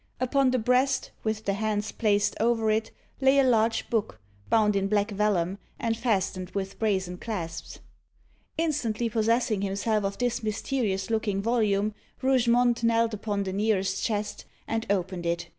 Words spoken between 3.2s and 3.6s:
lay a